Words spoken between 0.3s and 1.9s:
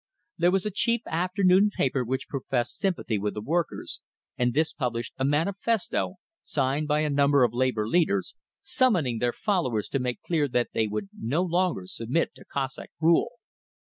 There was a cheap afternoon